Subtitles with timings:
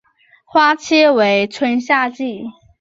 [0.45, 2.45] 花期为春夏季。